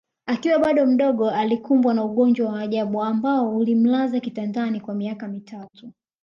[0.25, 5.91] Akiwa bado mdogo alikumbwa na ugonjwa wa ajabu ambao ulimlaza kitandani kwa miaka mitatu